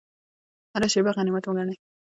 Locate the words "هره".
0.73-0.87